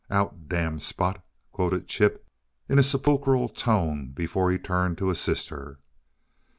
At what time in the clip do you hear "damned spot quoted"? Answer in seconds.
0.49-1.85